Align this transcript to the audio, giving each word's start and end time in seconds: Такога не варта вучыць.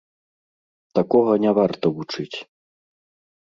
Такога 0.99 1.35
не 1.43 1.51
варта 1.59 1.85
вучыць. 1.99 2.37